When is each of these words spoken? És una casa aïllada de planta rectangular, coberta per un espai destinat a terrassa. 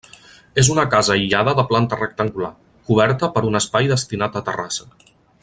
És 0.61 0.69
una 0.75 0.85
casa 0.93 1.11
aïllada 1.15 1.53
de 1.59 1.65
planta 1.73 1.99
rectangular, 1.99 2.51
coberta 2.89 3.31
per 3.37 3.45
un 3.51 3.61
espai 3.61 3.91
destinat 3.93 4.41
a 4.41 4.45
terrassa. 4.49 4.91